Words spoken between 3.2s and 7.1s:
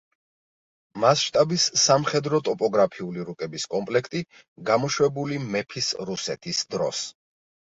რუკების კომპლექტი, გამოშვებული მეფის რუსეთის დროს.